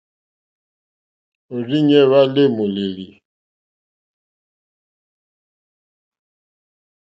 [1.53, 3.07] Òrzìɲɛ́ hwá lê môlélí.